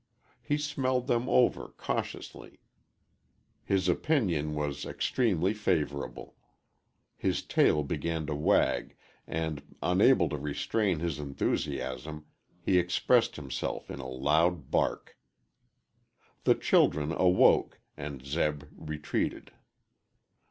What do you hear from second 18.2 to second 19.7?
Zeb retreated.